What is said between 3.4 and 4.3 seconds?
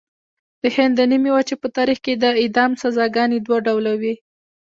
دوه ډوله وې.